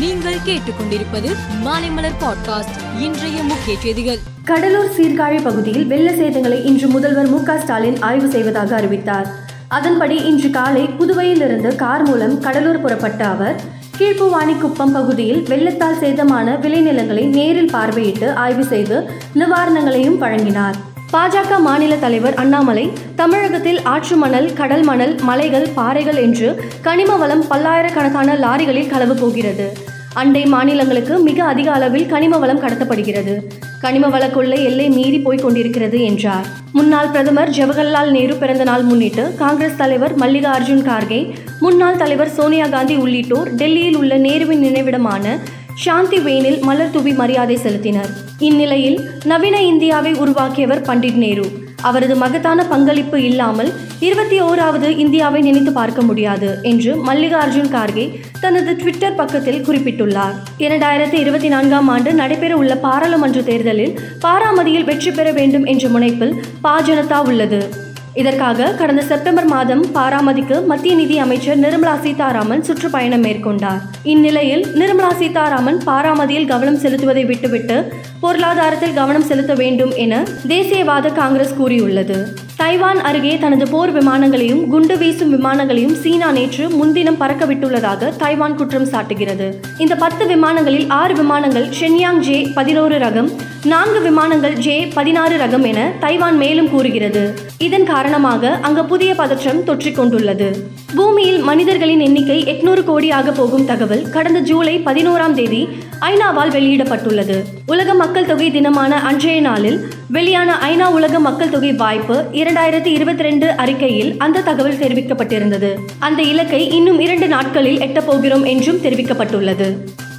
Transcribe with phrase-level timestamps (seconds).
[0.00, 4.18] நீங்கள் கேட்டுக்கொண்டிருப்பது மாலைமலர் பாட்காஸ்ட் இன்றைய முக்கிய செய்திகள்.
[4.44, 9.26] கடலூர் சீர்காழி பகுதியில் வெள்ள சேதங்களை இன்று முதல்வர் மு ஸ்டாலின் ஆய்வு செய்வதாக அறிவித்தார்.
[9.68, 13.60] அதன்படி இன்று காலை புதுவையிலிருந்து கார் மூலம் கடலூர் புறப்பட்ட அவர்
[13.98, 20.89] கீழ்ப்புவாணிக்குப்பம் பகுதியில் வெள்ளத்தால் சேதமான விளைநிலங்களை நேரில் பார்வையிட்டு ஆய்வு செய்து நிவாரணங்களையும் வழங்கினார்.
[21.12, 26.48] பாஜக மாநில தலைவர் அண்ணாமலை தமிழகத்தில் ஆற்று மணல் கடல் மணல் மலைகள் பாறைகள் என்று
[26.82, 29.66] கனிம வளம் பல்லாயிரக்கணக்கான லாரிகளில் கலவு போகிறது.
[30.14, 33.34] அண்டை மாநிலங்களுக்கு மிக அதிக அளவில் கனிம வளம் கடத்தப்படுகிறது.
[33.80, 36.46] கனிம வள கொள்ளை எல்லை மீறி போய்க் கொண்டிருக்கிறது என்றார்.
[36.72, 42.66] முன்னாள் பிரதமர் ஜவஹர்லால் நேரு பிறந்த நாள் முன்னிட்டு காங்கிரஸ் தலைவர் மல்லிகா அர்ஜுன் கார்கே முன்னாள் தலைவர் சோனியா
[42.66, 45.38] காந்தி உள்ளிட்டோர் டெல்லியில் உள்ள நேருவின் நினைவிடமான
[45.82, 48.10] சாந்தி வேனில் மலர் தூவி மரியாதை செலுத்தினர்.
[48.38, 51.44] இந்நிலையில் நவீன இந்தியாவை உருவாக்கியவர் பண்டிட் நேரு.
[51.82, 58.06] அவரது மகத்தான பங்களிப்பு இல்லாமல் இருபத்தி ஓராவது இந்தியாவை நினைத்து பார்க்க முடியாது என்று மல்லிகார்ஜுன் கார்கே
[58.40, 60.34] தனது ட்விட்டர் பக்கத்தில் குறிப்பிட்டுள்ளார்.
[60.58, 67.20] இரண்டாயிரத்தி இருபத்தி நான்காம் ஆண்டு நடைபெற உள்ள பாராளுமன்ற தேர்தலில் பாராமதியில் வெற்றி பெற வேண்டும் என்ற முனைப்பில் பாஜனதா
[67.26, 67.88] உள்ளது.
[68.20, 73.80] இதற்காக கடந்த செப்டம்பர் மாதம் பாராமதிக்கு மத்திய நிதி அமைச்சர் நிர்மலா சீதாராமன் சுற்றுப்பயணம் மேற்கொண்டார்.
[74.12, 77.76] இந்நிலையில் நிர்மலா சீதாராமன் பாராமதியில் கவனம் செலுத்துவதை விட்டுவிட்டு
[78.20, 80.14] பொருளாதாரத்தில் கவனம் செலுத்த வேண்டும் என
[80.48, 82.18] தேசியவாத காங்கிரஸ் கூறியுள்ளது.
[82.60, 89.46] தைவான் அருகே தனது போர் விமானங்களையும் குண்டு வீசும் விமானங்களையும் சீனா நேற்று முன்தினம் பறக்கவிட்டுள்ளதாக தைவான் குற்றம் சாட்டுகிறது.
[89.78, 93.30] இந்த பத்து விமானங்களில் ஆறு விமானங்கள் ஷென்யாங் ஜே பதினோரு ரகம்
[93.64, 97.34] நான்கு விமானங்கள் ஜே பதினாறு ரகம் என தைவான் மேலும் கூறுகிறது.
[97.58, 100.68] இதன் காரணமாக அங்கு புதிய பதற்றம் தொற்றிக் கொண்டுள்ளது.
[100.94, 105.68] பூமியில் மனிதர்களின் எண்ணிக்கை எட்நூறு கோடியாக போகும் தகவல் கடந்த ஜூலை பதினோராம் தேதி
[106.00, 107.44] ஐநாவால் வெளியிடப்பட்டுள்ளது.
[107.66, 113.50] உலக மக்கள் தொகை தினமான அன்றைய நாளில் வெளியான ஐநா உலக மக்கள் தொகை வாய்ப்பு இரண்டாயிரத்தி இருபத்தி ரெண்டு
[113.50, 115.74] அறிக்கையில் அந்த தகவல் தெரிவிக்கப்பட்டிருந்தது.
[115.98, 119.74] அந்த இலக்கை இன்னும் இரண்டு நாட்களில் எட்டப்போகிறோம் என்றும் தெரிவிக்கப்பட்டுள்ளது.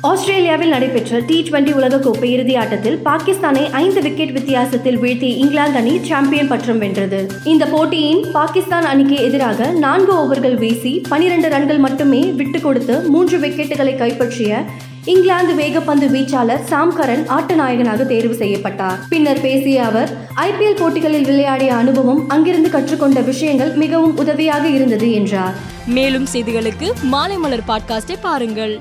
[0.09, 6.47] ஆஸ்திரேலியாவில் நடைபெற்ற டி டுவெண்டி உலகக்கோப்பை இறுதி ஆட்டத்தில் பாகிஸ்தானை ஐந்து விக்கெட் வித்தியாசத்தில் வீழ்த்தி இங்கிலாந்து அணி சாம்பியன்
[6.47, 7.27] பட்டம் வென்றது.
[7.43, 13.97] இந்த போட்டியின் பாகிஸ்தான் அணிக்கு எதிராக நான்கு ஓவர்கள் வீசி பனிரெண்டு ரன்கள் மட்டுமே விட்டு கொடுத்து மூன்று விக்கெட்டுகளை
[13.97, 14.63] கைப்பற்றிய
[15.05, 18.99] இங்கிலாந்து வேகப்பந்து வீச்சாளர் சாம் கரன் ஆட்ட நாயகனாக தேர்வு செய்யப்பட்டார்.
[19.09, 25.53] பின்னர் பேசிய அவர் ஐபிஎல் போட்டிகளில் விளையாடிய அனுபவம் அங்கிருந்து கற்றுக்கொண்ட விஷயங்கள் மிகவும் உதவியாக இருந்தது என்றார்.
[25.85, 28.79] மேலும் செய்திகளுக்கு மாலை மலர் பாட்காஸ்டை பாருங்கள்.